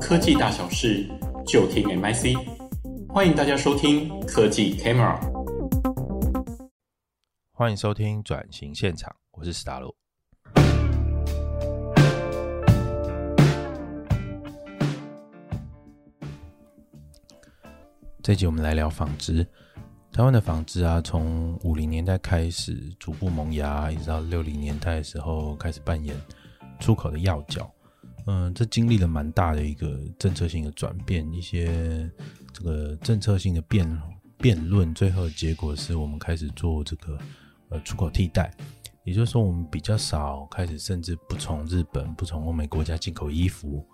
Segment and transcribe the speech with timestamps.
[0.00, 1.08] 科技大小事，
[1.46, 2.36] 就听 MIC。
[3.08, 5.20] 欢迎大家收听科技 Camera。
[7.52, 9.94] 欢迎收听转型现场，我是史达洛。
[18.20, 19.46] 这集我们来聊纺织。
[20.10, 26.16] 台湾的纺织啊，从五零年代开始逐步萌芽，一直到六零年代的时候开始扮演
[26.80, 27.72] 出口的要角。
[28.26, 32.10] 嗯，这经历了蛮大的一个政策性的转变，一些
[32.52, 34.02] 这个政策性的辩
[34.38, 37.18] 辩论，最后的结果是我们开始做这个
[37.68, 38.54] 呃出口替代，
[39.04, 43.86] 也就是说，我们比较少开始，甚至不从日本、不从欧美国家进口衣服，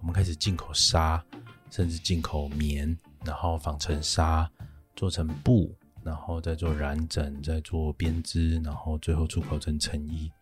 [0.00, 1.24] 我们开始进口纱，
[1.70, 4.50] 甚至进口棉，然后纺成纱。
[4.98, 10.32] 做成布，然后再做染整，再做编织，然后最后出口成成衣。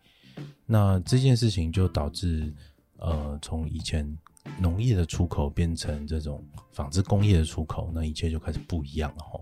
[0.65, 2.53] 那这件事情就导致，
[2.97, 4.17] 呃，从以前
[4.59, 9.39] 农业的出口变成这种纺织工业的出口，那一切就开始不一样了哈。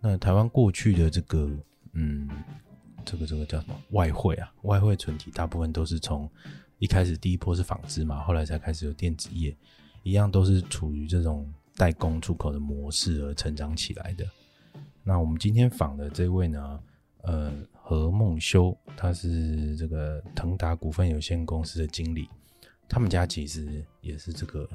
[0.00, 1.50] 那台湾过去的这个，
[1.92, 2.28] 嗯，
[3.04, 4.52] 这个这个叫什么外汇啊？
[4.62, 6.30] 外汇存体大部分都是从
[6.78, 9.56] 一开始第一波是纺织嘛，后来才开始有电子业，
[10.02, 11.52] 一样都是处于这种。
[11.74, 14.26] 代工出口的模式而成长起来的。
[15.02, 16.80] 那我们今天访的这位呢，
[17.22, 22.28] 呃，何梦修，他是这个腾达股份有限公司的经理。
[22.88, 24.68] 他们家其实也是这个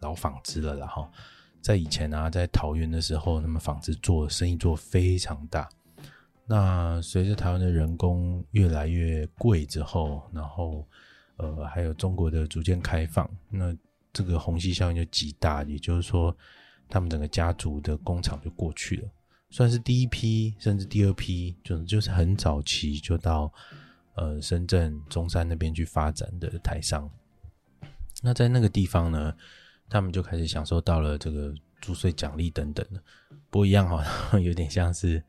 [0.00, 1.08] 老纺织了，然后
[1.60, 5.68] 在以前啊，在桃园的时候，那么纺织做生意做非常大。
[6.46, 10.86] 那随着台湾的人工越来越贵之后，然后
[11.36, 13.76] 呃，还有中国的逐渐开放，那。
[14.10, 16.34] 这个虹吸效应就极大，也就是说，
[16.88, 19.08] 他们整个家族的工厂就过去了，
[19.50, 23.52] 算是第一批，甚至第二批，就就是很早期就到
[24.14, 27.08] 呃深圳、中山那边去发展的台商。
[28.22, 29.34] 那在那个地方呢，
[29.88, 33.02] 他们就开始享受到了这个租税奖励等等的，
[33.50, 34.04] 不一样哈，
[34.40, 35.22] 有点像是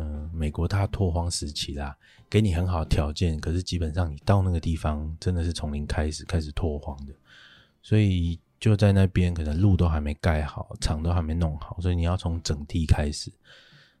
[0.00, 1.96] 嗯、美国它拓荒时期啦，
[2.30, 7.12] 给你很好的条件，可是基本上你到那个地方真的是从零开始开始拓荒的。
[7.82, 13.32] 所以就在那边，可能路都还没盖好，厂都还没弄好，所以你要从整地开始。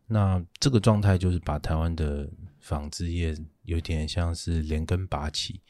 [0.06, 2.28] 那这个状态就是把台湾的
[2.60, 5.60] 纺织业有点像是连根拔起。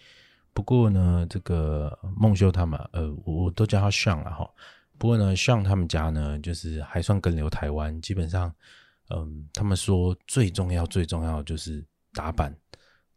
[0.53, 4.49] 不过呢，这个孟修他们，呃，我都叫他向了哈。
[4.99, 8.53] 不过呢向他们家呢，就是还算跟留台湾，基本上，
[9.11, 12.55] 嗯，他们说最重要、最重要就是打板。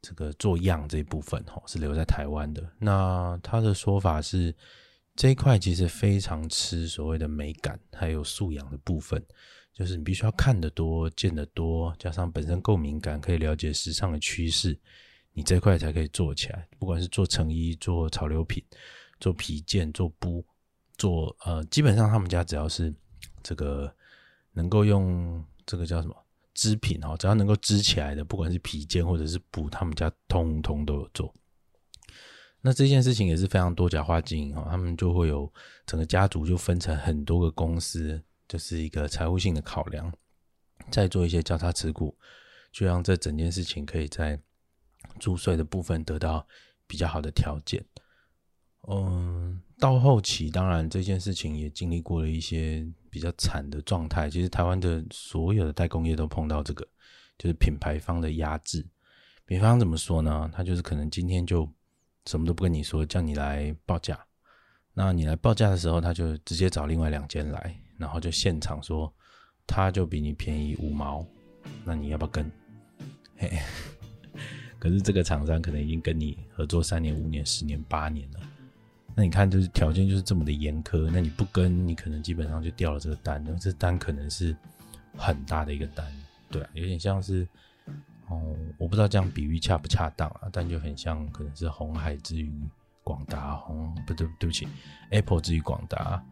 [0.03, 2.67] 这个做样这一部分哈是留在台湾的。
[2.79, 4.51] 那他的说法是，
[5.15, 9.23] 这一块其实非常吃所谓的美感，还有素养的部分，
[9.71, 14.75] 就是你必须要看得多、见得多，加上本身够敏感，可以了解时尚的趋势，
[15.33, 16.67] 你这块才可以做起来。
[16.79, 18.63] 不管是做成衣、做潮流品、
[19.19, 20.43] 做皮件、做布、
[20.97, 22.93] 做呃，基本上他们家只要是
[23.43, 23.93] 这个
[24.53, 26.15] 能够用这个叫什么？
[26.53, 31.33] 织品哈，只要能够织起来的，不管是皮件或者是布，他们家通通都有做。
[32.59, 35.51] 那这件事情也是非常多角化经营哈，他们就会有
[35.85, 40.13] 整个家族就分成很多个公司，就是一个财务性的考量，
[40.91, 42.15] 再做一些交叉持股，
[42.69, 44.37] 就让这整件事情可以在
[45.19, 46.45] 注税的部分得到
[46.87, 47.83] 比较好的条件。
[48.87, 54.29] 嗯，到后期当然这件事情也经历过了一些比较惨的状态。
[54.29, 56.87] 其实台湾的所有的代工业都碰到这个，
[57.37, 58.85] 就是品牌方的压制。
[59.45, 60.49] 品牌方怎么说呢？
[60.53, 61.69] 他就是可能今天就
[62.25, 64.19] 什么都不跟你说，叫你来报价。
[64.93, 69.13] 那你来报价的时候，他就直接找另外两间来，然后就现场说，
[69.67, 71.25] 他就比你便宜五毛，
[71.85, 72.51] 那你要不要跟？
[73.37, 73.59] 嘿，
[74.81, 78.39] 可是这个厂商可能已经跟你合作三年、五年、十年、八年了。
[79.13, 84.55] 那你看，就是条件就是这么的严苛，那你不跟，你可能基本上就掉了这个单，那这单可能是
[85.15, 86.11] 很大的一个单，
[86.49, 87.47] 对啊，有点像是，
[88.27, 92.51] 哦，我不知道这样比喻恰不恰当啊，但就很像，可能是红海之于
[93.03, 94.67] 广达，红不对，对不起
[95.11, 96.23] ，Apple 之于广达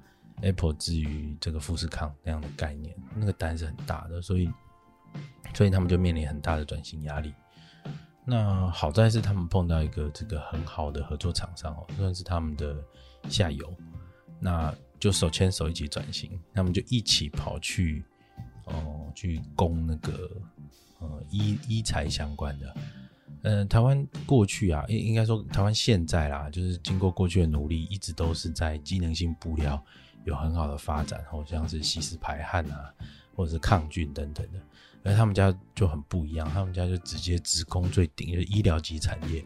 [0.41, 4.49] ，Apple 之于这个富士康那样的概念，那个单是很大的，所以，
[5.53, 7.31] 所以他们就面临很大的转型压力。
[8.29, 12.77] 那好在是他们碰到一个这个很好的合作厂商哦，算是他们的
[13.27, 13.75] 下游，
[14.39, 18.05] 那就手牵手一起转型，他们就一起跑去
[18.65, 20.29] 哦去攻那个
[20.99, 22.75] 呃医医材相关的。
[23.41, 29.83] 嗯，台湾过去啊，应应该说台湾现在啦，就是经过过去的努力，一直都是在机能性布料
[30.25, 32.93] 有很好的发展，好像是吸湿排汗啊，
[33.35, 34.59] 或者是抗菌等等的。
[35.03, 39.43] 而他们家就很不一样，他们家就直接直攻最顶，就医疗级产业。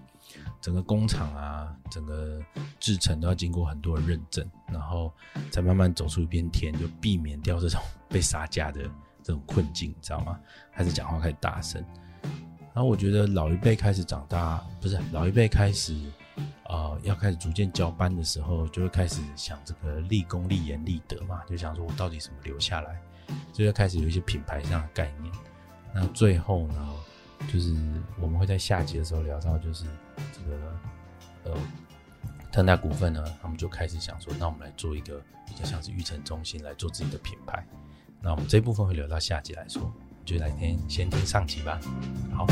[0.59, 2.41] 整个工厂啊，整个
[2.79, 5.13] 制程都要经过很多的认证，然后
[5.51, 7.79] 才慢慢走出一片天，就避免掉这种
[8.09, 8.81] 被杀价的
[9.21, 10.39] 这种困境，你知道吗？
[10.73, 11.83] 开始讲话开始大声，
[12.73, 15.95] 然后我觉得老一辈开始长大，不是老一辈开始。
[16.67, 22.99] 呃，要开始逐渐交班的时候，就会开始想这个立功、立言、立德嘛，就想说我到底怎么留下来，
[23.51, 25.33] 就要开始有一些品牌上的概念。
[25.93, 26.89] 那最后呢，
[27.51, 27.75] 就是
[28.19, 29.85] 我们会在下集的时候聊到，就是
[30.31, 30.73] 这个
[31.43, 31.57] 呃，
[32.51, 37.65] 特大股份呢，他们就开始想说，那我们来做一个比较像是育成中心来做自己的品牌。
[38.21, 39.91] 那我们这部分会留到下集来说，
[40.25, 41.79] 就来听先听上集吧。
[42.33, 42.47] 好。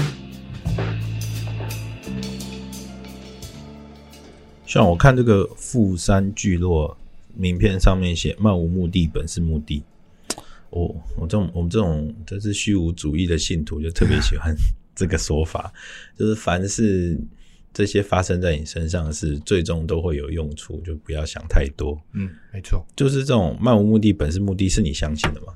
[4.66, 6.96] 像我看这个富山聚落
[7.36, 9.84] 名片上面写“漫无目的本是目的”，
[10.72, 14.52] 我我这种我们这种就是虚无主义的信徒就特别喜欢
[14.96, 15.72] 这个说法，
[16.18, 17.20] 就是凡是
[17.74, 22.02] 这些发生在你身上的事，最终都会有用处，就不要想太多。
[22.14, 25.54] 嗯，没错，就是这种“漫无目的本是目的”，是你相信的吗？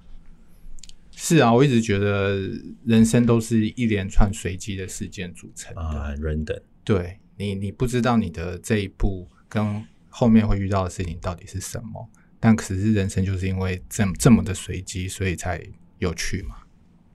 [1.17, 2.39] 是啊，我一直觉得
[2.85, 5.81] 人生都是一连串随机的事件组成的。
[5.81, 7.17] 啊，random，对。
[7.37, 12.09] 你你不知道你的这一步跟后面会遇到的事情到底是什么，
[12.45, 15.59] 但可是人生就是因为这么这么的随机，所以才
[15.97, 16.57] 有趣嘛。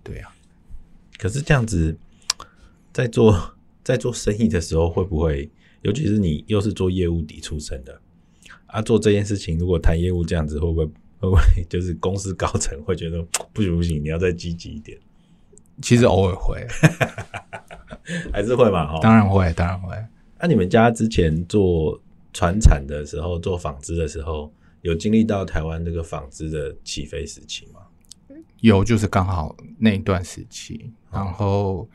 [0.02, 0.34] 对啊，
[1.18, 1.96] 可是这样子
[2.92, 3.54] 在做
[3.84, 5.48] 在做生意的时候，会不会，
[5.82, 8.00] 尤其是你又是做业务底出身的
[8.66, 13.22] 啊，做这件事情如果谈业务这样子，会不会会不会就是公司高层会觉得
[13.52, 14.98] 不行不行，你要再积极一点？
[15.80, 16.66] 其实偶尔会。
[18.32, 18.90] 还是会嘛？
[18.90, 19.94] 哈，当然会，当然会。
[20.38, 22.00] 那、啊、你们家之前做
[22.32, 27.80] 传产的时候，做纺织的时候，有经历到台湾这个纺织的起飞时期吗？
[28.60, 30.90] 有，就是刚好那一段时期。
[31.10, 31.88] 然后，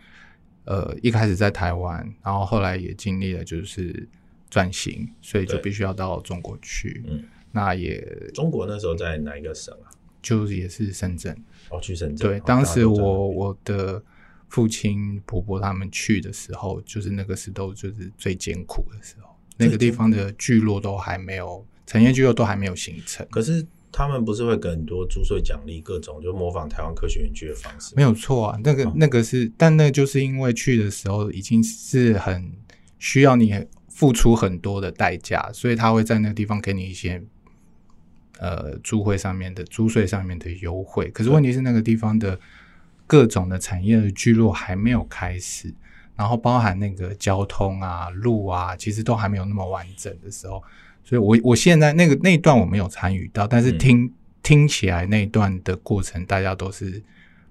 [0.65, 4.07] 嗯、呃，一开始在台湾，然后后来也经历了就是
[4.49, 7.03] 转型，所以就必须要到中国去。
[7.07, 8.01] 嗯，那也
[8.33, 9.91] 中国那时候在哪一个省啊？
[10.21, 11.35] 就是也是深圳。
[11.69, 12.29] 哦，去深圳。
[12.29, 14.03] 对，当时我我的。
[14.47, 19.35] 父亲、婆婆他们去的时候，就是那个时候，就是最艰苦的时候。
[19.57, 23.25] 那个地方的聚落都还没有产业聚落都还没有形成。
[23.29, 27.93] 可是他们不是会给很多租税奖励，各种就模仿台湾科学园区的方式？
[27.95, 32.51] 没有错啊，那个那个是，但那就是因为去的时候已经是很
[32.99, 37.21] 需要你付出很多的代价，所以他会在那个地方给你一些
[38.39, 41.09] 呃租会上面的租税上面的优惠。
[41.11, 42.39] 可是问题是那个地方的。
[43.07, 45.71] 各种的产业的聚落还没有开始，
[46.15, 50.63] 然后包含那个交通啊、路啊，其实都还没有那么完整的时候，
[51.05, 54.11] 所以我我现在那个那一段我没有参与到，但是听、嗯、
[54.43, 57.01] 听起来那一段的过程，大家都是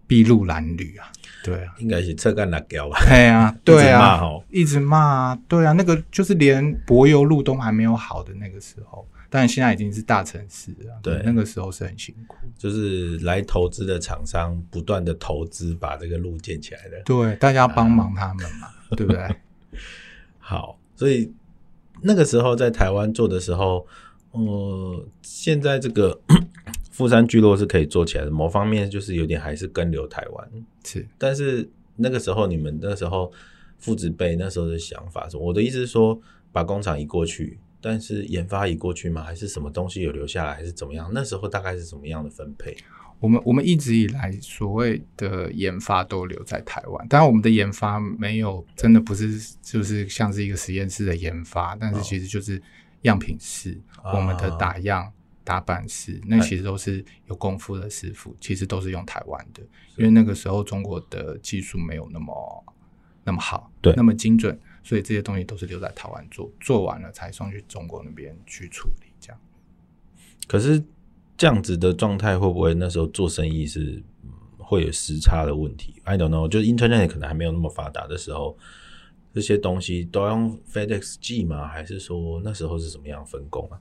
[0.07, 1.07] 筚路蓝缕啊，
[1.43, 2.99] 对啊，应该是侧干辣椒吧？
[3.07, 4.21] 对啊，对啊，
[4.51, 9.07] 一直骂啊，对啊，那个就是连柏油路都还没有好的那个时候。
[9.31, 12.37] 但现在已经是大城市了，对，那个时候是很辛苦。
[12.57, 17.03] 就是来投资的厂商不断的投资，把这个路建起来的。
[17.05, 19.37] 对，大家帮忙他们嘛，啊、对不对？
[20.39, 21.33] 好，所以
[22.05, 23.87] 那个时候在台湾做的时候，
[24.33, 26.21] 呃，现在这个
[26.93, 28.31] 富山聚落是可以做起来的。
[28.31, 30.51] 某方面就是有点还是跟留台湾，
[30.85, 31.07] 是。
[31.17, 33.33] 但是那个时候你们那时候
[33.79, 36.21] 父子辈那时候的想法是，我的意思是说，
[36.53, 37.59] 把工厂移过去。
[37.81, 39.23] 但是研发移过去吗？
[39.23, 40.55] 还是什么东西有留下来？
[40.55, 41.11] 还是怎么样？
[41.13, 42.75] 那时候大概是什么样的分配？
[43.21, 52.63] 我们我们一直以来所谓的研发都留在台湾，当然我们的研发没有真的不是就是像是一个实验室的研发，但是其实就是
[53.03, 55.11] 样品室，哦、我们的打样
[55.43, 59.63] 打板室，那其实都是有功夫的师傅，其实都是用台湾的，
[59.97, 62.65] 因为那个时候中国的技术没有那么
[63.25, 64.59] 那么好，对，那么精准。
[64.87, 69.41] 所以这些东西都是留在台湾做，做完了才送去中国那边去处理，这样。
[70.47, 70.85] 可是
[71.37, 74.03] 这样子的状态会不会那时候做生意是
[74.57, 78.57] 会有时差的问题？I don't know，就是 Internet 可能还没有那么发达的时候，
[79.35, 81.67] 这些东西都要用 FedEx 寄吗？
[81.67, 83.79] 还是说那时候是怎么样分工啊？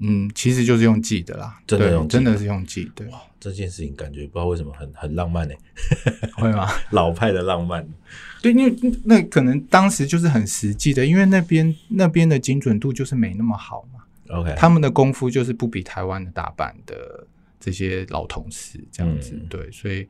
[0.00, 3.06] 嗯，其实就是用寄的啦，真的用，真的是用寄的。
[3.10, 5.54] 哇，这件事情感觉不知道为什么很很浪漫呢？
[6.34, 6.66] 会吗？
[6.90, 7.86] 老派的浪漫。
[8.42, 14.01] 对，因为那可能当时就是很实际的，因为那边那边的精准度就是没那么好嘛。
[14.32, 17.26] OK，他们的功夫就是不比台湾的打板的
[17.60, 19.34] 这些老同事这样子。
[19.34, 20.08] 嗯、对，所以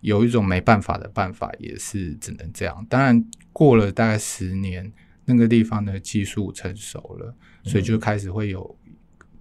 [0.00, 2.86] 有一种没办法的办法，也是只能这样。
[2.88, 4.92] 当然，过了大概十年，
[5.24, 8.76] 那个地方的技术成熟了，所以就开始会有。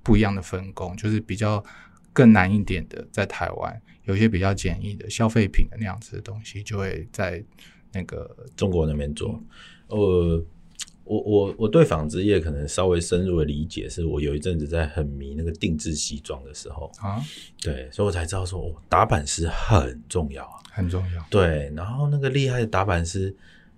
[0.03, 1.63] 不一样的分工，就是比较
[2.11, 7.45] 更难一点的，在台湾有一些比较简易的消费品的那样子的东西，就会在
[7.93, 9.39] 那个中国那边做。
[9.89, 10.43] 呃，
[11.03, 17.21] 我我我对纺织业可能稍微深入的理解，是我有一阵子在很迷那个定制西装的时候啊，
[17.61, 21.25] 对，所以我才知道说，哦，打版师很重要啊，很重要。
[21.29, 23.35] 对，然后那个厉害的打版师，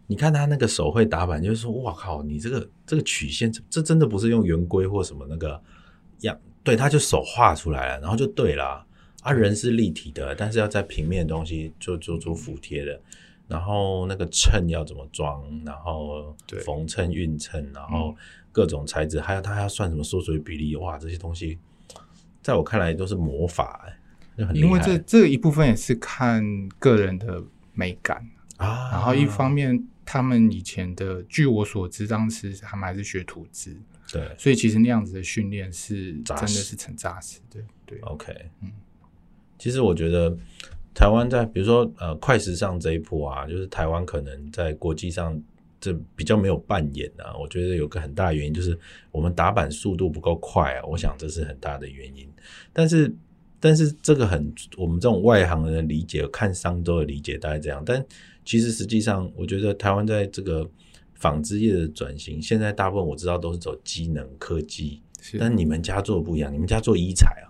[0.07, 5.59] 你看他那个手绘打版，就是说，哇靠，你这个这个曲线，这这真的不是用圆规或什么那个
[6.21, 8.85] 样，对，他就手画出来了，然后就对了。
[9.21, 12.99] 啊，人是立体的，但是要在平面的东西就做出服帖的，
[13.53, 18.15] 然后那个衬要怎么装，然后缝衬、熨衬，然后
[18.51, 21.59] 各种材质，还有它还要算什么缩水比例，哇，这些东西
[22.41, 23.87] 在我看来都是魔法。
[24.55, 26.43] 因为这这一部分也是看
[26.79, 33.77] 个人的美感啊，然后一方面他们以前的，据我所知，当时他们还是学图纸，
[34.11, 38.71] 对，所以其实那样子的训练是真的是很扎实，对对，OK，嗯。
[39.59, 40.35] 其实我觉得
[40.93, 45.41] 台湾在比如说呃快时尚这一波啊，就是台湾可能在国际上
[45.81, 47.35] 这比较没有扮演啊。
[47.39, 48.77] 我觉得有个很大的原因就是
[49.11, 52.27] 我们打板速度不够快啊，我想这是很大的原因。
[52.71, 53.13] 但是
[53.59, 57.81] 但是这个很我们这种外行人的理解，看商周的理解大概这样。
[57.85, 58.05] 但
[58.43, 60.69] 其实实际上，我觉得台湾在这个
[61.15, 65.01] 纺织业的转型，现在大部分我知道都是走机能科技，
[65.39, 67.47] 但你们家做的不一样，你们家做医材啊。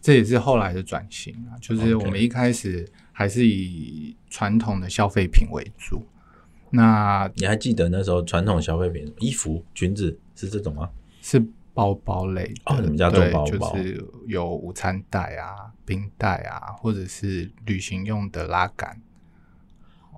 [0.00, 6.02] 这也是后来的转型啊，就是我们一开始还是以传统的消费品为主。
[6.70, 10.88] 那你还记得那时候传统消费品，衣服、裙子是这种吗？
[11.20, 12.54] 是包包类的。
[12.66, 19.00] 哦，你们家做包包，就是有午餐袋啊、冰袋啊，或者是旅行用的拉杆。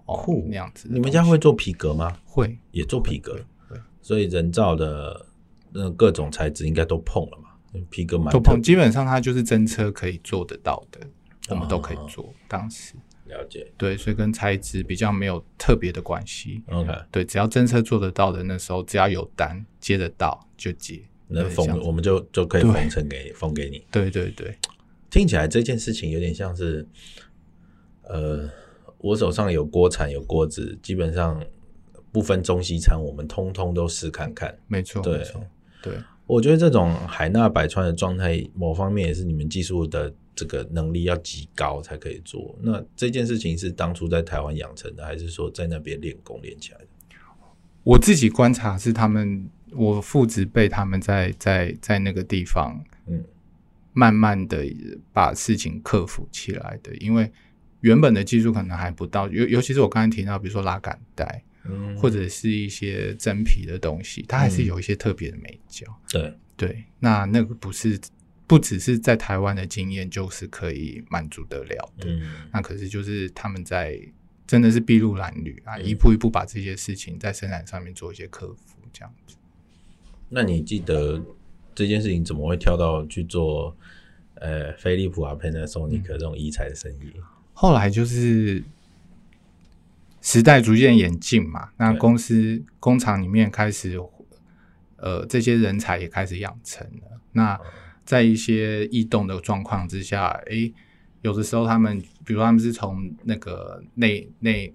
[0.04, 0.88] 酷，哦，那样子。
[0.92, 2.14] 你们家会做皮革吗？
[2.24, 3.40] 会，也做皮革。
[3.68, 5.26] 对，所以人造的
[5.72, 7.41] 那各种材质应该都碰了嘛。
[7.90, 11.00] 皮革蛮多，基本上它就是真车可以做得到的，
[11.48, 12.24] 我们都可以做。
[12.24, 12.94] 哦、当时
[13.26, 16.62] 了解，对，所以跟材质比较没有特别的关系。
[16.68, 23.86] OK，对，只要真车做得到的，那时候只要有单接得到就接，能缝我们就就可以缝成给缝给你。
[23.90, 24.54] 对对对，
[25.08, 26.86] 听起来这件事情有点像是，
[28.02, 28.48] 呃，
[28.98, 31.42] 我手上有锅铲有锅子，基本上
[32.10, 34.58] 不分中西餐，我们通通都试看看。
[34.66, 35.42] 没错，对没错，
[35.82, 35.94] 对。
[36.32, 42.56] 我觉得这种海纳百川的状态，某方面也是你们技术的这个能力要极高才可以做。
[42.62, 46.86] 那这件事情是当初在台湾养成的，还是说在那边练功练起来的？
[47.82, 53.22] 我自己观察是他们，我父子辈他们在在在那个地方，嗯，
[53.92, 54.64] 慢慢的
[55.12, 56.96] 把事情克服起来的。
[56.96, 57.30] 因为
[57.80, 61.44] 原本的技术可能还不到，尤尤其是我刚才提到，比如说拉杆带。
[61.64, 65.87] 嗯，或者是一些真皮的东西，它还是有一些特别的美角。
[66.14, 68.00] 嗯、对对，那那个不是
[68.47, 72.09] 不只是在台湾的经验，就是可以满足得了的。
[72.09, 73.97] 嗯，那可是就是他们在
[74.47, 79.37] 真的是筚路蓝缕啊，嗯、一步一步把这些事情在生产上面做一些克服，这样子。
[80.28, 81.23] 那你记得
[81.75, 83.76] 这件事情怎么会跳到去做
[84.35, 87.12] 呃飞利浦啊、Panasonic 这种医材的生意？
[87.16, 88.64] 嗯、后来就是。
[90.32, 94.00] 时代逐渐演进嘛，那公司工厂里面开始，
[94.96, 97.20] 呃，这些人才也开始养成了。
[97.32, 97.60] 那
[98.06, 100.72] 在一些异动的状况之下，诶，
[101.20, 104.74] 有的时候他们，比如他们是从那个内内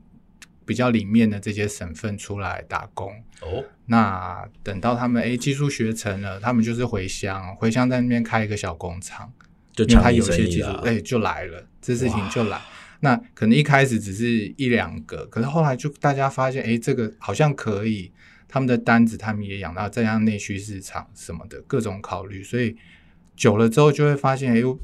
[0.64, 3.12] 比较里面的这些省份出来打工
[3.42, 3.66] 哦。
[3.88, 9.34] 那等到他们诶技术学成了，他们就是回乡，回乡在那边开一个小工厂，
[9.74, 12.62] 就他有些技术，诶，就来了，这事情就来。
[13.00, 18.12] 那可能一开始只是一两个，可是后来就大家发现，哎，这个好像可以，
[18.48, 22.76] 他们的单子他们也养到这样内需市场什么的各种考虑，所以
[23.36, 24.78] 久了之后就会发现，哎呦，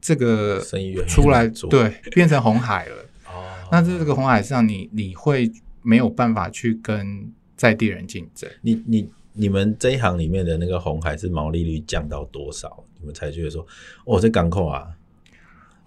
[0.00, 0.60] 这个
[1.08, 2.96] 出来对变成红海了。
[3.26, 5.50] 哦，那在这个红海上，你你会
[5.82, 8.48] 没有办法去跟在地人竞争。
[8.62, 12.84] 你你你们这一行里面的那个红海是毛利率降到多少？
[13.00, 13.66] 你们才觉得说，
[14.04, 14.86] 哦，这港口啊。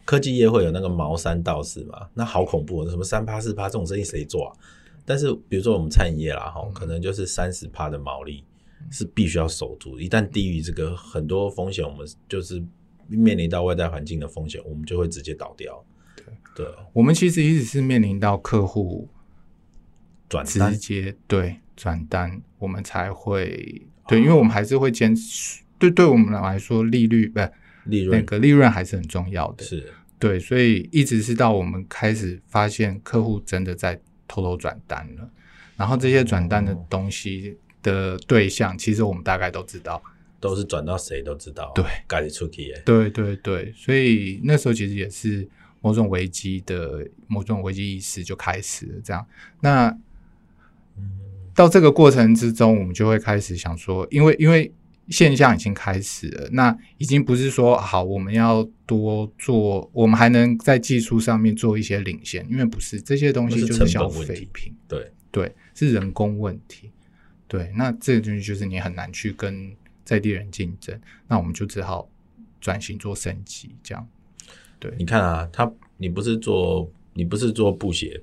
[0.06, 2.08] 科技业会有那个毛三到四嘛？
[2.14, 4.56] 那好恐怖，什么三趴四趴这种生意谁做啊？
[5.06, 8.44] 但是比如说我们餐饮业啦，哈，可能就是三十趴的毛利
[8.92, 12.62] 是必须要守住，一旦低于这个很多风险，我们就是
[13.08, 15.84] 面临到外在环境的风险，我们就会直接倒掉。
[16.16, 19.08] 对，对，我们其实一直是面临到客户
[20.28, 27.40] 转，直接对转单，我们才会对，因为我们还是会坚持，对，对我们来说利率不。
[27.86, 28.20] 利润。
[28.20, 29.92] 那个利润还是很重要的，是。
[30.20, 35.30] 对，所以一直是到我们开始发现客户真的在偷偷转单了，
[35.76, 40.02] 然后这些转单的东西的对象，其实我们大概都知道，
[40.40, 45.46] 都是转到谁都知道，对，赶紧出去耶，对对对，所以那时候其实也是
[45.82, 49.02] 某种危机的某种危机意识就开始了。
[49.04, 49.28] 这样，
[49.60, 49.94] 那
[51.54, 54.72] 到这个过程之中，我们就会开始想说，因为因为
[55.10, 66.90] 现象已经开始了，那已经不是说好我们要多做，我们还能在技术上面做一些领先，因为不是这些东西就是消费品，对对，是人工问题。
[67.48, 72.10] 对，那这个东西就是你很难去跟在地人竞争，那我们就只好
[72.60, 74.08] 转型做升级，这样。
[74.80, 78.20] 对，你看啊，他你不是做你不是做布鞋，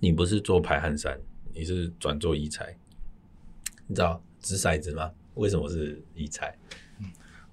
[0.00, 1.16] 你不是做排汗衫，
[1.54, 2.74] 你是转做衣材，
[3.86, 5.10] 你知道掷骰子吗？
[5.40, 6.54] 为什么是理财？
[7.00, 7.06] 嗯，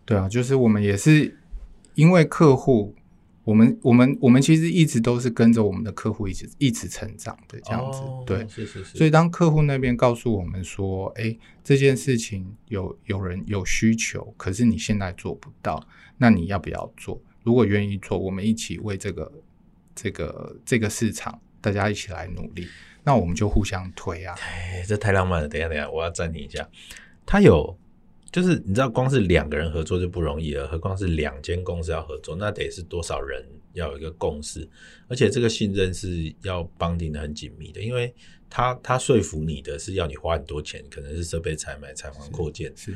[0.05, 1.37] 对啊，就是我们也是
[1.95, 2.93] 因为客户。
[3.47, 8.97] 我们我们我们其实一直都是跟着我们的客户一直一直成长的这样子，哦、对，是是是。
[8.97, 15.81] 所以当客户那边告诉我们说，哎，这件事情有有人有需求，可是你现在做不到，
[16.17, 17.21] 那你要不要做？
[17.43, 19.31] 如果愿意做，我们一起为这个
[19.95, 22.67] 这个这个市场大家一起来努力，
[23.05, 24.35] 那我们就互相推啊。
[24.41, 25.47] 哎，这太浪漫了！
[25.47, 26.67] 等一下等一下，我要暂停一下。
[27.27, 27.77] 他有。
[28.29, 34.67] 就是你知道，光是两个人合作就不容易了，何况是两间公司要合作，那得是多少人要有一个共识，
[35.07, 38.13] 而且这个信任是要绑定的很紧密的，因为
[38.49, 42.95] 他他说服你的是要你花很多钱，可能是设备采买、厂房扩建，是，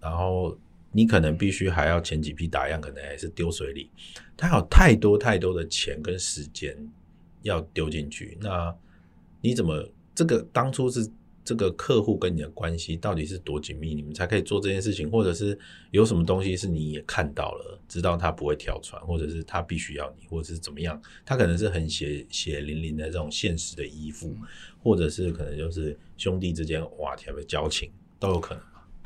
[0.00, 0.58] 然后
[0.90, 3.88] 你可能必须还要前几批打样，可能还是丢水里，
[4.36, 6.76] 他有太多太多的钱跟时间
[7.42, 8.76] 要丢进去，那
[9.40, 11.08] 你怎么这个当初是？
[11.46, 15.56] 这个客户跟你的关系到底是多紧密，你们才可以做这件事情，或者是
[15.92, 21.00] 有什么东西是你也看到了，知道他不会跳船，或者是他必须要你，或者是怎么样？
[21.24, 24.36] 他可能是很血血淋淋的这种现实的依附，
[24.82, 27.88] 或者是可能就是兄弟之间哇天的交情
[28.18, 28.62] 都有可能。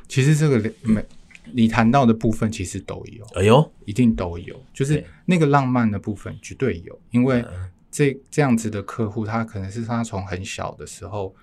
[0.08, 1.04] 其实这个没
[1.52, 3.22] 你谈到的部分，其实都有。
[3.34, 7.44] 哎呦，一定都有，就是那个浪漫的部分绝对有，因为
[7.90, 11.36] 这这样子的客户，他可能是他从很小的时候。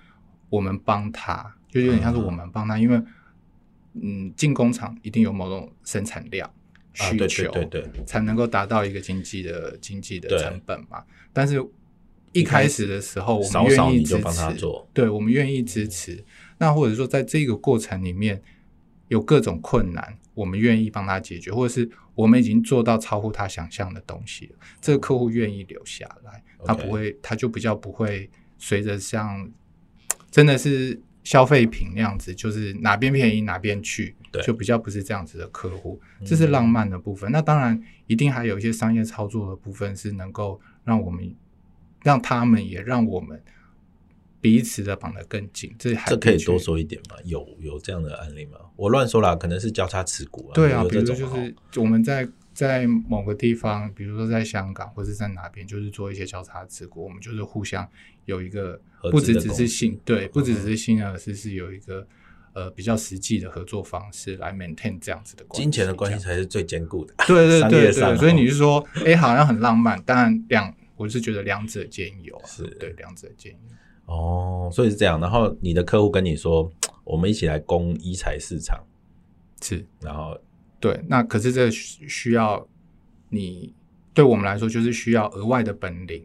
[0.50, 3.02] 我们帮他，就有点像是我们帮他，嗯、因为，
[4.00, 6.50] 嗯，进工厂一定有某种生产量
[6.94, 11.04] 需求，对对对，才能够达到一个经济的经济的成本嘛。
[11.32, 11.62] 但是，
[12.32, 14.58] 一开始的时候，我们愿意支持，
[14.94, 16.24] 对，我们愿意支持。
[16.56, 18.42] 那或者说，在这个过程里面
[19.08, 29.50] 有各种困难，我们愿意帮他解决，或者是我们已经做到超乎他想象的东西了，这个客户愿意留下来，他不会，他就比较不会随着像。
[30.30, 37.30] 真的是消费品那样子，就是哪边便宜哪边去，对，就比较不是这样子的客户，这是浪漫的部分。
[37.30, 41.34] 嗯、那当然，一定还有一些商业操作的部分，是能够让我们
[42.02, 43.42] 让他们也让我们
[44.40, 45.74] 彼此的绑得更紧。
[45.78, 47.16] 这还这可以多说一点吗？
[47.24, 48.58] 有有这样的案例吗？
[48.76, 50.54] 我乱说啦，可能是交叉持股啊。
[50.54, 52.28] 对啊，比如说就是我们在。
[52.58, 57.88] 在某个地方，比如说在香港或是在哪边，就是做一些交叉持股，我们就是互相
[58.24, 58.80] 有一个
[59.12, 62.04] 不只只是信，对，不只只是信任，而是是有一个
[62.54, 65.62] 呃比较实际的合作方式来 maintain 这样子的关系。
[65.62, 67.14] 金钱的关系才是最坚固的。
[67.28, 74.12] 对对 对对，所以你是说，哎、欸，好像很浪漫，当然两，我是觉得两者兼有，是对两者兼有。
[74.12, 75.20] 哦，所以是这样。
[75.20, 76.68] 然后你的客户跟你说，
[77.04, 78.84] 我们一起来攻一财市场，
[79.62, 80.36] 是，然后。
[80.80, 82.66] 对，那可是这需要
[83.30, 83.74] 你
[84.14, 86.24] 对我们来说，就是需要额外的本领、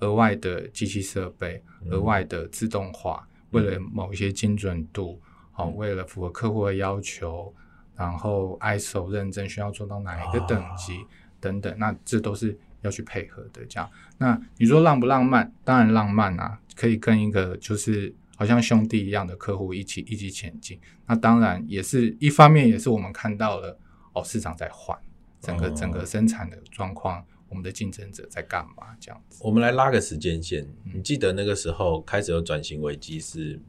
[0.00, 5.18] 额外的机器设备、额外的自动化，嗯、为了某一些精准度，
[5.52, 7.54] 好、嗯，为了符合客户的要求，
[7.96, 11.06] 然后 ISO 认证需要做到哪一个等级、哦、
[11.40, 13.64] 等等，那这都是要去配合的。
[13.66, 15.50] 这样，那你说浪不浪漫？
[15.64, 20.78] 当然浪漫啊，可以跟一个就是好像兄弟一样的客户一起一起前进。
[21.06, 23.78] 那当然也是一方面，也是我们看到了。
[24.14, 24.98] 哦，市场在换，
[25.40, 28.96] 整个整个生产的状况，哦、我们的竞争者在干嘛？
[29.00, 30.66] 这样子，我们来拉个时间线。
[30.94, 33.60] 你记得那个时候开始有转型危机是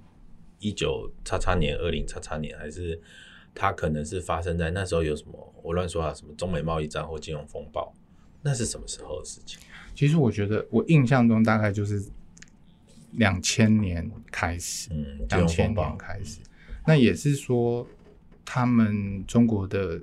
[0.60, 3.02] 一九叉叉年、二零叉叉年，还是
[3.54, 5.54] 它可能是发生在那时候有什么？
[5.64, 7.92] 我乱说啊，什么中美贸易战或金融风暴？
[8.44, 9.60] 那是什么时候的事情？
[9.96, 12.04] 其实我觉得，我印象中大概就是
[13.14, 16.40] 两千年开始，嗯，两千年开始，
[16.86, 17.88] 那也是说
[18.46, 20.00] 他们中国的。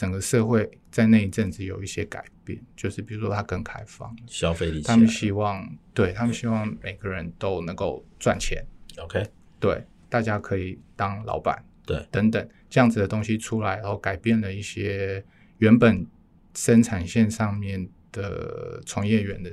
[0.00, 8.64] 整个社会在那一阵子有一些改变，就是比如说它更开放，消费力，他们希望，对，他们希望每个人都能够赚钱
[8.96, 9.22] ，OK，
[9.58, 15.22] 对，大家可以当老板，对，等等这样子的东西出来，然后改变了一些
[15.58, 16.06] 原本
[16.54, 19.52] 生产线上面的从业员的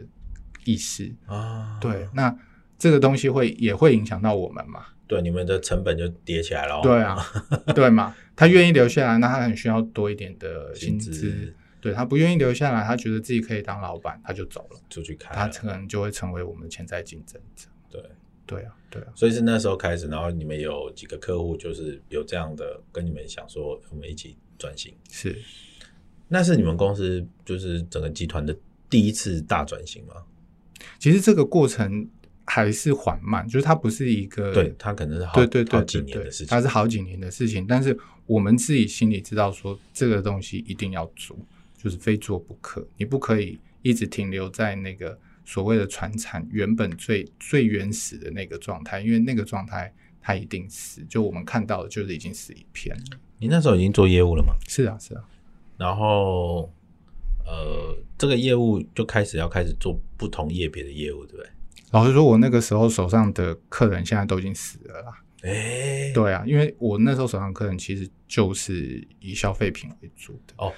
[0.63, 2.33] 意识啊，对，那
[2.77, 4.85] 这个东西会也会影响到我们嘛？
[5.07, 6.81] 对，你们的成本就叠起来了。
[6.81, 7.17] 对啊，
[7.73, 17.67] 对嘛，他愿意留下来，那他很需要多一点的薪资，对，他不愿意留下来，他觉得自己可以当老板，他就走了，出去开，他可能就会成为我们潜在竞争者。
[17.89, 18.03] 对，
[18.45, 19.07] 对啊，对啊。
[19.15, 24.93] 所以是那时候开始，然后你们有几个客户，就是有这样的跟你们想说，我们一起转型。
[25.09, 25.35] 是，
[26.27, 28.53] 那是你们公司就是整个集团的
[28.89, 30.15] 第一次大转型吗？
[30.99, 32.09] 其实这个过程
[32.47, 41.37] 还是缓慢，就是它不是一个，对，它可能是好对对对，好几年的事情，它是好几年的事情，但是我们自己心里知道说，这个东西一定要做，
[41.77, 53.19] 就是非做不可，你不可以一直停留在那个所谓的传产原本最最原始的那个状态，因为那个状态它一定死，就我们看到的就是已经死一片了。
[53.37, 54.53] 你那时候已经做业务了吗？
[54.67, 55.23] 是啊，是啊，
[55.77, 56.71] 然后。
[57.49, 61.49] 呃，这个业务就开始要开始做不同业别的业务，对不对？
[61.91, 65.23] 老实说，我那个时候手上的客人现在都已经死了啦。
[65.43, 70.53] 哎、欸，对啊，因为我那时候手上客人其实就是以消费品为主的。
[70.57, 70.73] 哦，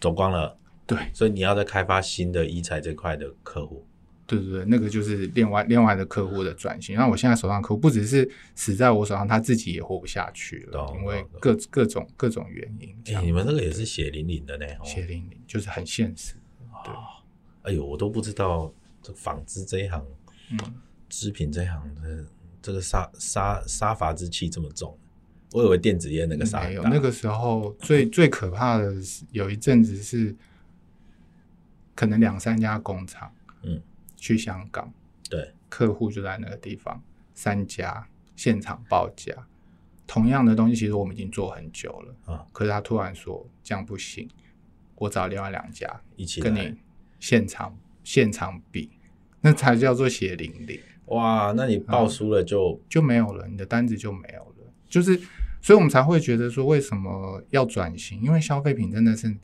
[0.00, 0.56] 走光了。
[0.86, 3.84] 对，所以你要再开发新的医材这块的客户。
[4.26, 6.96] 对对对，那个就是另外另外的客户的转型。
[6.96, 13.14] 那我现在手上客户不只是死在我手上，他自己也活不下去了，因为各各种各种原因。
[13.14, 16.34] 欸，你们那个也是血淋淋的呢，血淋淋就是很现实。
[16.84, 16.94] 对，
[17.62, 20.17] 哎呦，我都不知道这纺织这一行，嗯，
[21.08, 22.26] 织品这一行的
[22.62, 24.96] 这个杀杀杀伐之气这么重。
[25.52, 30.34] 我以为电子烟那个杀没有，那个时候最最可怕的是有一阵子是
[31.94, 33.32] 可能两三家工厂，
[33.62, 33.80] 嗯。
[34.20, 34.92] 去香港，
[35.30, 37.00] 对，客户就在那个地方，
[37.36, 39.32] 三家现场报价，
[40.08, 42.44] 同样的东西，其实我们已经做很久了啊。
[42.52, 44.28] 可是他突然说这样不行，
[44.96, 46.76] 我找另外两家一起跟你
[47.20, 48.90] 现场现场比，
[49.40, 50.78] 那才叫做血淋淋。
[51.06, 54.72] 哇，那你报输了就、嗯、就没有了，你的单子就没有了。
[54.88, 55.18] 就是，
[55.60, 58.20] 所以我们才会觉得说，为什么要转型？
[58.22, 59.34] 因为消费品真的是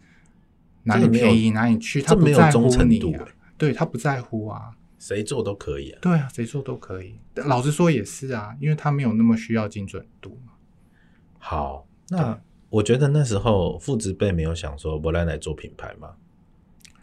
[0.82, 3.26] 哪里便宜哪里去，他不在乎你、啊。
[3.56, 5.98] 对，他不在乎啊，谁做都可以啊。
[6.02, 7.14] 对啊，谁做都可以。
[7.36, 10.52] 老实说也是啊，因为他没有那么需要精准度嘛。
[11.38, 16.10] 好，那我觉得那时候父执辈没有想说我来来做品牌嘛，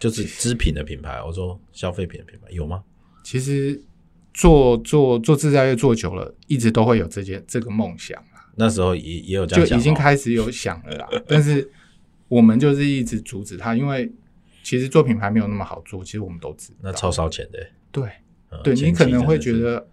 [0.01, 1.23] 就是织品的品牌。
[1.23, 2.83] 我说消费品的品牌有吗？
[3.23, 3.81] 其实
[4.33, 8.51] 做做做制造业做久了，一直都会有这件这个梦想啊。
[8.55, 11.07] 那时候也也有这样想，就已经开始有想了啦。
[11.25, 11.71] 但是
[12.27, 14.11] 我们就是一直阻止他，因为。
[14.63, 16.77] 其实做品牌没有那么好做，其实我们都知道。
[16.83, 17.57] 那超烧钱的。
[17.91, 18.03] 对，
[18.51, 19.87] 嗯、对你可能会觉得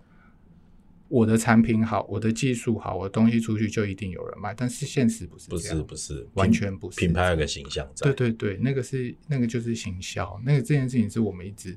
[1.08, 7.00] 我的产品好，我的技术好，我的东西出去就一定有人买，但是现实不是这样，不是不是，完全不是。
[7.00, 8.12] 品牌有个形象在。
[8.12, 11.76] 对对对，那个是那个就是行销，那个这件事情是我们一直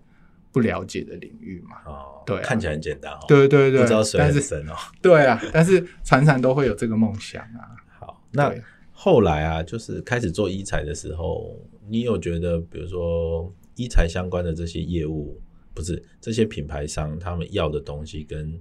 [0.52, 1.78] 不了解的领域嘛。
[1.86, 3.20] 哦，对、啊，看起来很简单哦。
[3.28, 4.74] 对对对，不知道水很深哦。
[5.02, 7.76] 对啊，但是常常都会有这个梦想啊。
[8.00, 8.54] 好，那
[8.92, 11.60] 后来啊，就是开始做医材的时候。
[11.90, 15.42] 你有觉得，比如说医材相关的这些业务，
[15.74, 18.58] 不是这些品牌商他们要的东西跟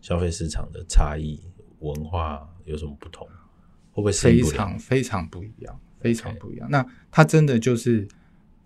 [0.00, 1.40] 消费市场的差异
[1.80, 3.26] 文化有什么不同？
[3.92, 5.80] 会不会非常非常不一样？
[6.00, 6.68] 非常不一样。
[6.70, 8.06] 那它真的就是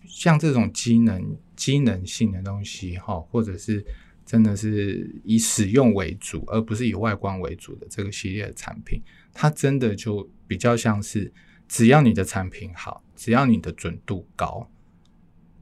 [0.07, 3.85] 像这种机能机能性的东西哈，或者是
[4.25, 11.33] 真的是以使用为主，而不是以外观为主的这个系列的产品，它真的就比较像是。
[11.66, 14.70] 只要你的产品好，只要你的准度高，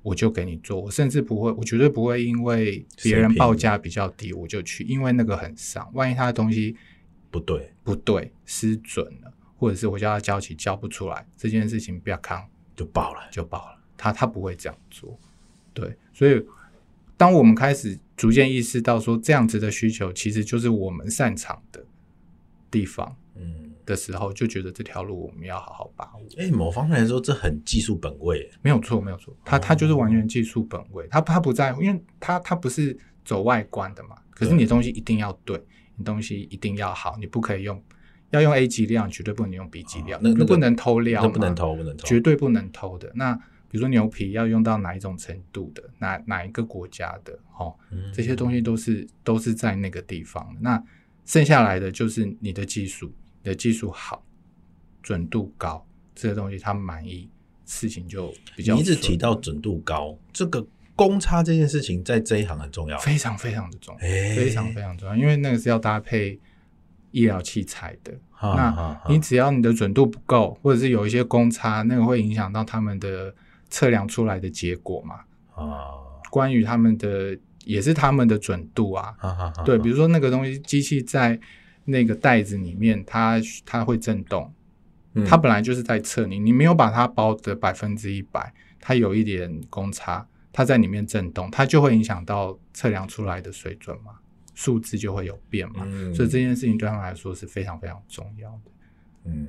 [0.02, 0.80] 我就给你做。
[0.80, 5.90] 我甚至不会，我绝对不会因为别人报价比较低，我就去，因为那个很伤。
[5.94, 6.76] 万一他的东西
[7.30, 13.78] 不对，不对，失准了，或者是我叫他交期交不出来，这件事情不要扛，就爆了，就爆了。
[13.96, 15.18] 他他不会这样做。
[15.72, 16.44] 对，所以
[17.16, 21.84] 当我们开始逐渐意识到说，这样子的需求其实就是我们擅长的
[22.70, 23.16] 地方。
[23.36, 23.71] 嗯。
[23.92, 26.22] 的时候就觉得这条路我们要好好把握。
[26.38, 28.50] 哎、欸，某方面来说，这很技术本位。
[28.62, 34.16] 没有错，没有错，他他就是完全技术本位，他他不在乎，因为他他不是走外观的嘛。
[34.30, 35.62] 可是你的东西一定要对，
[35.96, 37.80] 你东西一定要好，你不可以用，
[38.30, 43.12] 要用 A 级料，绝对不能用 B 级料，那不能偷料，不能偷，不能偷，绝对不能偷的。
[43.14, 43.34] 那
[43.68, 47.74] 比如说牛皮要用到哪一种程度的，哪哪一个国家的，哦，
[48.14, 50.56] 这些东西都是都是在那个地方。
[50.60, 50.82] 那
[51.26, 53.12] 剩下来的就是你的技术。
[53.42, 54.24] 你的技术好，
[55.02, 57.28] 准度高，这些东西他们满意，
[57.66, 58.74] 事情就比较。
[58.74, 66.38] 你一直提到准度高，这个公差这件事情在这一行很重要，非常非常的重要，欸、非常非常重要，因为那个是要搭配
[67.10, 68.12] 医疗器材的。
[68.30, 68.54] 啊、
[69.06, 73.34] 那你只要你的准度不够，或者是有一些公差，那个会影响到他们的
[73.70, 75.20] 测量出来的结果嘛？
[75.54, 75.90] 啊，
[76.30, 79.14] 关于他们的也是他们的准度啊。
[79.18, 81.40] 啊啊啊对，比如说那个东西机器在。
[81.84, 84.52] 那个袋子里面它，它它会震动，
[85.14, 94.12] 嗯、它本来就是在测你，你没有把它包的百分之一百，它有一点公差，它在里面震动，它就会影响到测量出来的水准嘛，
[94.54, 95.84] 数字就会有变嘛。
[95.86, 98.70] 嗯、所以这件事情对他们来说是非常非常重要的。
[99.24, 99.46] 嗯，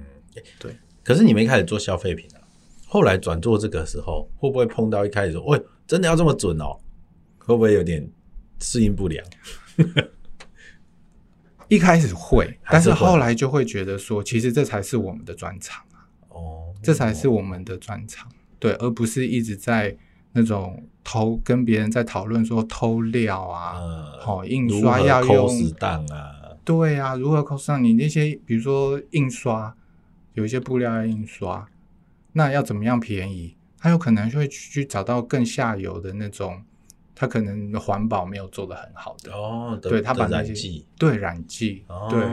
[0.60, 0.76] 对。
[1.04, 2.40] 可是你一开始做消费品啊，
[2.88, 6.80] 后来转做这个时候，会不会碰到一开始说，喂，真的要这么准哦？
[7.40, 8.10] 会不会有点
[8.60, 9.26] 适应不良？
[11.74, 16.06] 一开始会，但是后来就会觉得说，其实这才是我们的专长啊。
[16.30, 19.98] 哦，这才是我们的专长，对，而不是一直在
[20.34, 23.74] 那种偷跟别人在讨论说偷料啊，
[24.20, 26.32] 好、呃、印刷要用适当啊，
[26.64, 29.76] 对啊，如何扣上你那些，比如说印刷，
[30.34, 31.68] 有一些布料要印刷，
[32.34, 33.56] 那要怎么样便宜？
[33.80, 36.62] 他有可能就会去找到更下游的那种。
[37.16, 42.24] 他可能环保没有做的很好的哦，对它把那些剂对染剂，哦、对，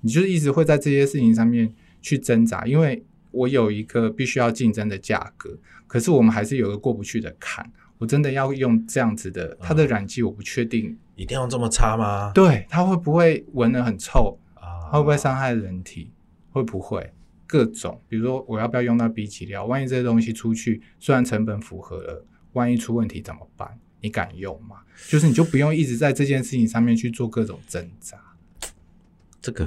[0.00, 7.70] 你就是一直会在这些事情上面去挣扎，因为我有一个必须要竞争的价格，可是我们还是有一个过不去的坎。
[7.98, 12.32] 我真的要用这样子的，它的染剂我不确定，一定要这么差吗？
[12.34, 14.90] 对，它会不会闻得很臭啊？
[14.90, 16.10] 会不会伤害人体？
[16.50, 17.12] 会不会
[17.46, 18.02] 各种？
[18.08, 19.66] 比如说我要不要用到 B 级料？
[19.66, 23.78] 万一这些东西出去，虽然成本符合了，万一出问题怎么办？
[24.02, 24.82] 你敢用吗？
[25.08, 28.18] 就是你就不用一直在这件事情上面去做各种挣扎。
[29.40, 29.64] 这个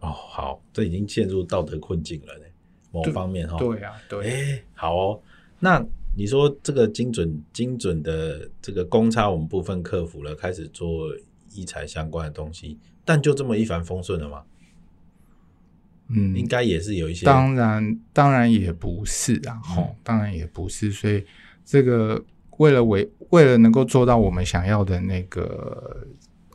[0.00, 2.44] 哦，好，这已经陷入道德困境了呢。
[2.92, 4.26] 某方面哈、哦，对啊，对。
[4.26, 5.20] 哎、欸，好哦。
[5.58, 11.08] 那你说这个精准、精准的这个公差，我们部分克服了，开始做
[11.52, 14.44] 医材相关的东西，但就这么一帆风顺了吗？
[16.08, 17.24] 嗯，应该也是有一些。
[17.24, 19.60] 当然，当然也不是啊。
[19.62, 20.90] 吼、嗯，当然也不是。
[20.92, 21.24] 所以
[21.64, 22.22] 这个。
[22.58, 26.06] 为了为为了能够做到我们想要的那个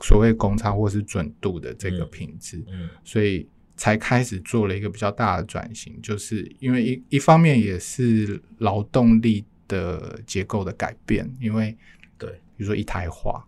[0.02, 11.76] 所谓公差或是准度的这个品质，嗯，嗯，所以才开始做了一个比较大的转型，就是因为一一方面也是劳动力的结构的改变，因为
[12.18, 13.46] 对，比如说一台化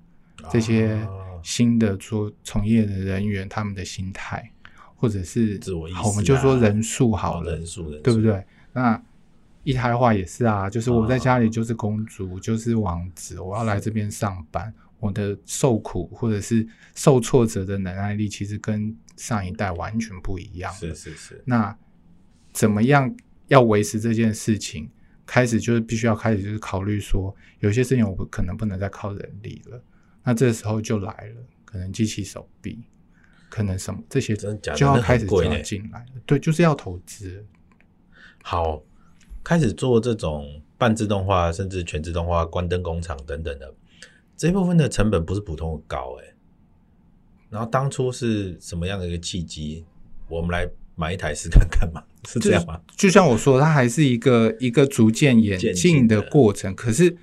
[0.49, 0.97] 这些
[1.43, 4.51] 新的做从业的人员，他们的心态
[4.95, 8.03] 或者是自我意识，我们就说人数好了，人数人数。
[8.03, 8.43] 对不对？
[8.73, 9.01] 那
[9.65, 20.71] 一胎化也是啊，就是我在家里就是公主，哦、就是王子，我要来这边上班，我的受苦或者是受挫折的忍耐力，其实跟上一代完全不一样。
[20.71, 21.43] 是是是。
[21.45, 21.75] 那
[22.53, 23.11] 怎么样
[23.47, 24.87] 要维持这件事情？
[25.25, 29.83] 开始就是必须要开始就是考虑说，有些事情我可能不能再靠人力了。
[30.23, 32.83] 那这时候就来了，可能机器手臂，
[33.49, 34.47] 可能什么这些就
[34.85, 36.21] 要开始就要进来了。
[36.27, 37.43] 对，就是要投资。
[38.43, 38.79] 好。
[39.45, 43.71] 开始做这种半自动化，甚至全自动化、关灯工厂等等的，
[44.35, 46.33] 这一部分的成本不是普通的高诶。
[47.51, 49.85] 然后当初是什么样的一个契机？
[50.27, 52.81] 我们来买一台试看看嘛， 是这样吗？
[52.97, 56.73] 就，就像我说，它还是一个一个逐渐演进的过程。
[56.73, 57.15] 可是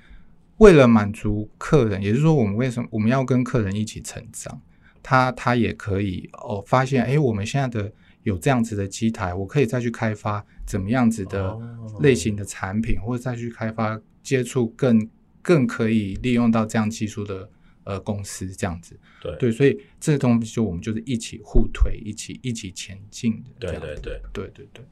[0.59, 4.61] 为了满足客人，也就是说，我们为什么我们要跟客人一起成长？
[5.03, 7.91] 他他也可以哦，发现哎，我们现在的。
[8.23, 11.57] 有这样子的机台，我可以再去开发怎么样子的
[12.01, 15.09] 类型的产品，或者再去开发接触更
[15.41, 17.49] 更可以利用到这样技术的
[17.83, 18.97] 呃公司这样子。
[19.21, 23.71] 对对，所以这个东西就我们就是一起互推，一起一起前进的。
[23.71, 24.85] 对对对对对对对。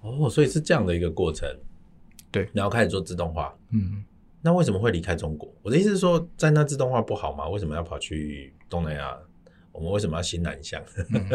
[0.00, 1.48] 哦，所以是这样的一个过程。
[2.30, 3.56] 对，然后开始做自动化。
[3.70, 4.04] 嗯，
[4.42, 5.54] 那为什么会离开中国？
[5.62, 7.48] 我的意思是说，在那自动化不好吗？
[7.48, 9.16] 为什么要跑去东南亚？
[9.70, 10.82] 我们为什么要新南向？
[11.10, 11.28] 嗯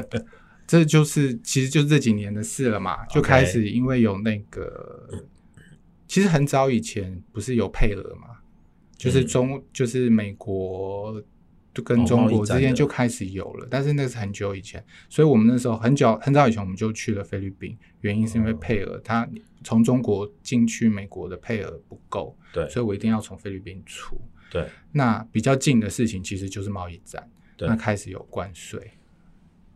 [0.69, 5.09] 这就是其实就这几年的事了嘛，就开始因为有那个.
[6.07, 8.37] 其实很早以前不是有配额嘛，
[8.95, 11.19] 就是中、嗯、就是美国
[11.73, 19.27] 就跟中国之间就开始有了，哦、但是那是很久以前，所以我们那时候很久很早以前我们就去了菲律宾，原因是因为配额，它
[19.63, 27.27] 从中国进去美国的配额不够，对，所以我一定要从菲律宾出，对，那比较近的事情其实就是贸易战，
[27.57, 28.91] 对，那开始有关税。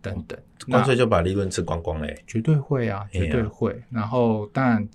[0.04, 0.38] 等等，
[0.68, 2.22] 干脆就把利润吃光光嘞！
[2.28, 3.72] 绝对会啊，绝对会。
[3.72, 4.86] 啊、然后，当然，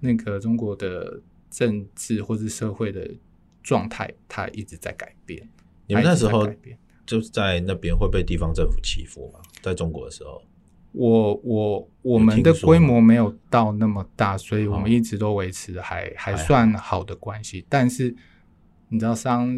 [0.00, 3.08] 那个中国的政治或是社会的
[3.62, 5.48] 状态，它一直在改变。
[5.86, 6.52] 你们那时候
[7.06, 9.38] 就是在那边会被地方政府欺负吗？
[9.62, 10.42] 在中国的时候，
[10.90, 17.64] 我我我们的规模没有到那么大，所以我们一直都维持还、哦、还算好的关系。
[17.68, 18.12] 但是，
[18.88, 19.56] 你知道商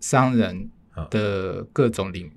[0.00, 0.70] 商人
[1.10, 2.32] 的各种领。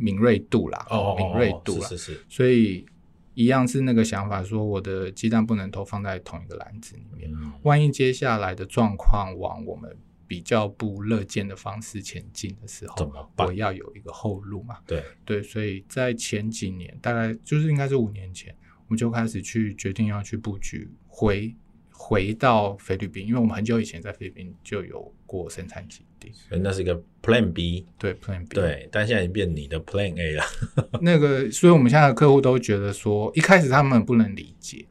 [0.00, 2.86] 敏锐度啦，哦，敏锐度啦，是是是，所以
[3.34, 7.30] 一样是那个想法，说我的鸡蛋不能都放在同一个篮子里面。
[7.32, 9.94] 嗯、万一接下来的状况往我们
[10.26, 14.78] 比较不乐见的方式前进的时候，我要有一个后路嘛。
[14.86, 15.04] 对。
[15.24, 18.54] 对，所以在前几年，大概就是应该是五年前，
[18.86, 21.54] 我们就开始去决定要去布局回
[22.02, 30.42] 回到菲律宾，因为我们很久以前在菲律宾就有过生产基地，所以那是一个 Plan B，对 Plan B，对，但现在已经变你的 Plan A 了。
[31.02, 34.86] 那个，所以我们现在的客户都觉得说，一开始他们不能理解，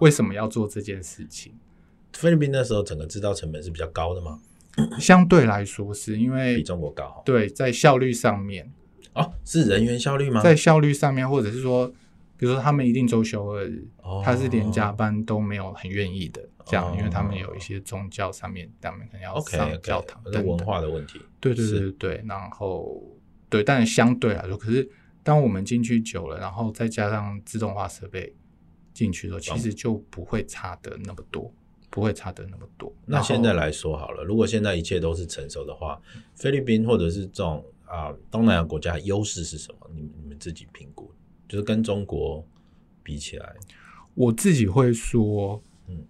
[0.00, 1.54] 为什么要做这件事情。
[1.54, 1.58] 嗯、
[2.12, 4.38] 菲律宾那时候整个制造成本是比较高的吗？
[5.00, 8.70] 相对来说是因为比中国高，对，在效率上面，
[9.14, 10.42] 哦，是人员效率吗？
[10.42, 11.90] 在效率上面，或者是说，
[12.40, 21.20] 比如说他们一定周休二日，哦、他是连加班都没有很愿意的，这样，哦、因为他们有一些宗教上面，他们可能要上教堂等等 okay, okay, 文化的问题。
[21.38, 22.98] 对对对对对，然后
[23.50, 24.90] 对，但是相对来说，可是
[25.22, 28.34] 当我们进去久了，然后再加上自动化设备
[28.94, 31.52] 进去的时候，其实就不会差的那么多。
[31.92, 32.94] 不会差的那么多。
[33.04, 36.00] 那现在来说好了，如果现在一切都是成熟的话，
[36.36, 39.90] 菲律宾或者是这种啊东南亚国家优势是什么？
[39.92, 41.12] 你们你们自己评估，
[41.50, 42.46] 就是跟中国
[43.02, 43.52] 比起来，
[44.14, 46.04] 我自己会说，嗯，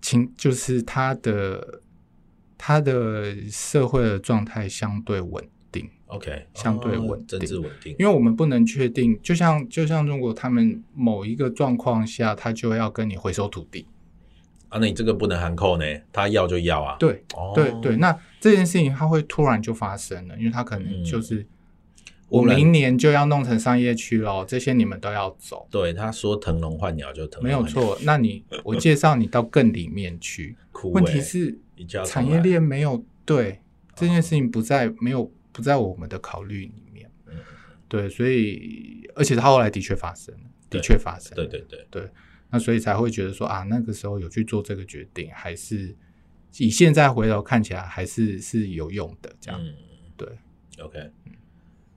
[0.00, 1.82] 情就是他的
[2.56, 13.86] 他的社会的状态相对稳定，OK，相对稳定，政治稳定，因为我们不能确定，就像就像中国他们某一个状况下，他就要跟你回收土地。
[14.70, 15.84] 啊，那你这个不能含扣呢？
[16.10, 16.96] 他要就要啊。
[16.98, 21.46] 对，哦、对对，那这件事情它会突然就发生了，因为他可能就是、嗯、
[22.32, 25.68] 我明年就要弄成商业区喽，这些你们都要走。
[25.70, 27.42] 对，他说腾笼换鸟就腾。
[27.42, 30.56] 没有错，那你我介绍你到更里面去。
[30.72, 31.58] 欸、问题是
[32.06, 33.60] 产业链没有对
[33.94, 37.10] 这件事情不在没有不在我们的考虑里面。
[37.26, 37.34] 嗯、
[37.86, 41.36] 对，所以而且他后来的确发生了，的确发生了。
[41.36, 42.02] 对对对对。
[42.02, 42.10] 对
[42.50, 45.94] 那所以才会觉得说啊，那个时候有去做这个决定，还是
[46.58, 49.34] 以现在回头看起来还是是有用的。
[49.40, 49.72] 这样，嗯、
[50.16, 50.28] 对
[50.78, 51.32] ，OK，、嗯、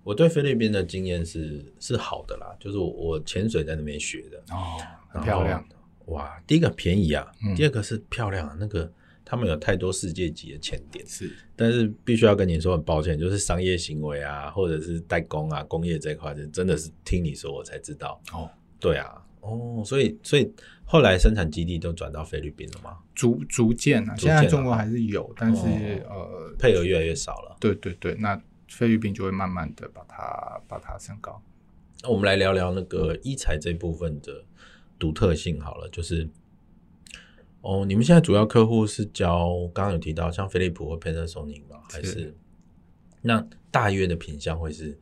[0.06, 4.78] 我对菲律宾的经验是是好的啦，就是我我潜水在那边学的哦，
[5.10, 5.68] 很漂亮，
[6.06, 8.90] 哇，第一个便宜啊，嗯、第二个是漂亮啊，那个
[9.26, 18.48] 他们有太多世界级的潜点是，但是必须要跟你说很抱歉，就是商业行为啊，或者是代工啊，工业这一块，真的是听你说我才知道哦，
[18.80, 19.22] 对啊。
[19.42, 20.52] 哦，所以所以
[20.86, 22.98] 后来生产基地都转到菲律宾了吗？
[23.14, 25.64] 逐逐渐啊，现在中国还是有，但是、
[26.10, 27.56] 哦、呃，配额越来越少了。
[27.60, 31.42] 对对对，那菲律宾就会慢慢的把它把它升高。
[32.04, 34.44] 那我们来聊聊那个医材这部分的
[35.00, 36.30] 独特性好了，就是
[37.62, 41.82] 哦，你们现在主要客户是交刚刚有提到像飞利浦或 Panasonic 吗？
[41.90, 42.36] 还是，是
[43.22, 44.98] 那大约的品相会是？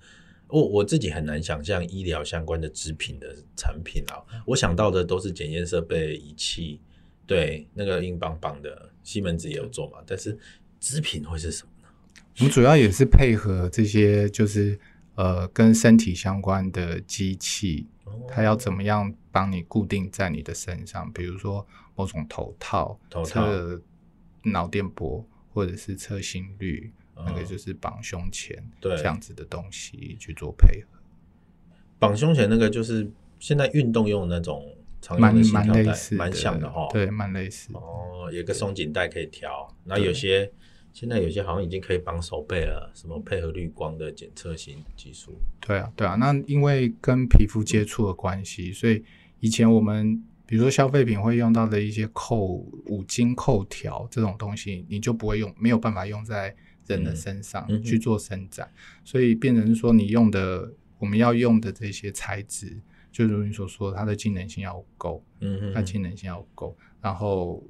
[0.48, 6.80] 我我自己很难想象医疗相关的制品的产品啊，我想到的都是检验设备仪器，
[7.26, 10.38] 对，那个硬邦邦的，西门子也有做嘛，但是
[10.80, 11.73] 制品会是什么呢？
[12.40, 14.80] 我们主要也是配合这些，就是
[15.16, 17.88] 呃跟身体相关的机器，
[18.28, 21.66] 它要怎么样帮你固定在你的身上，比如说
[21.96, 23.82] 某种头套，头套测
[24.44, 26.92] 脑电波或者是测心率。
[27.16, 30.88] 那个就是绑胸前，对这样子的东西去做配合。
[32.00, 34.66] 绑胸前那个就是现在运动用的那种
[35.00, 36.88] 常用的蛮类似，蛮像的哈。
[36.92, 37.70] 对，蛮类似。
[37.74, 40.54] 哦，有个松紧带可以调，然后有些对
[40.94, 45.36] 现在有些好像已经可以绑手背了，什么配合绿光的检测型技术。
[45.60, 46.16] 对啊，对啊。
[46.16, 49.04] 那因为跟皮肤接触的关系，嗯、所以
[49.42, 52.40] 以前我们比如说消费品会用到的一些扣
[52.86, 56.56] 五金扣条这种东西，你就不会用，没有办法用在。
[56.86, 62.78] 人的身上去做伸展，嗯嗯、所以变成说你用的我们要用的这些材质，
[63.10, 67.64] 就如你所说，它的机能性要够，嗯哼，它机能性要够，然后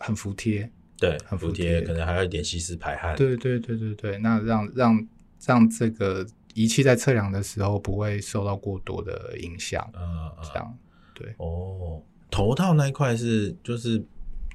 [0.00, 5.08] 很服帖，对，很服帖，可能还有一点吸湿排汗，对对对对对，那让让
[5.44, 10.78] 让这个仪器在测量的时候不会受到过多的影响，嗯，这样，
[11.14, 13.98] 对，哦，头套那一块是就是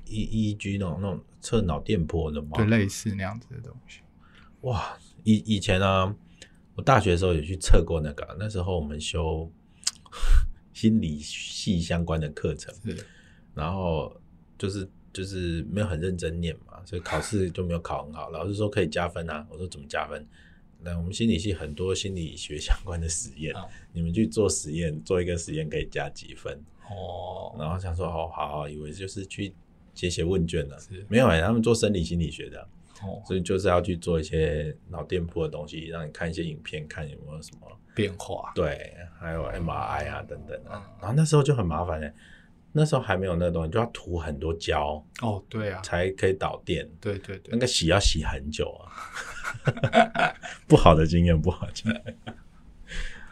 [0.06, 2.50] E E G 那种那种测脑电波的吗？
[2.56, 4.02] 对，类似那样子的东西。
[4.62, 6.16] 哇，以以前呢、啊，
[6.76, 9.52] 我大学的时候有去测过那个，那时候我们修
[10.74, 13.06] 心理系相关的课程，是
[13.54, 14.20] 然后
[14.58, 18.30] 就是就是没有很认真念嘛，所以考试就没有考很好。
[18.30, 20.26] 老师说可以加分啊，我说怎么加分？
[20.84, 26.60] 那我们心理系很多心理学相关的实验，哦、你们去做实验，做一个实验可以加几分
[26.90, 27.56] 哦。
[27.60, 29.54] 然后想说哦，好好，以为就是去
[29.94, 32.68] 写写问卷了，是没有哎、欸，他们做生理心理学的。
[33.04, 38.52] 哦、所以就是要去做一些脑电波的东西，让你看一些影片，看有没有什么变化。
[38.54, 40.84] 对，还有 MRI 啊等等啊。
[40.86, 42.14] 嗯、然后那时候就很麻烦哎，
[42.74, 46.88] 那时候还没有那东西，就要涂很多胶哦，对啊，才可以导电。
[47.00, 50.34] 对对对，那个洗要洗很久啊，
[50.68, 52.18] 不好的经验，不好经验。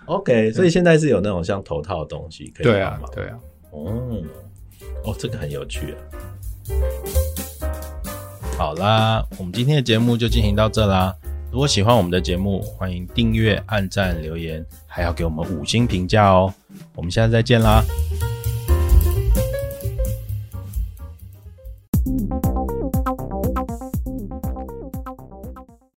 [0.06, 3.40] OK，所以现在是有那种像头套的东西可以对啊，对啊，
[3.72, 4.24] 哦，
[5.06, 5.98] 哦，这个很有趣啊。
[8.58, 11.16] 好啦，我们今天的节目就进行到这啦。
[11.52, 16.54] 如果喜欢我们的节目，欢迎订阅、按赞、留言，还要给我们五星评价哦。
[16.94, 17.82] 我们下次再见啦。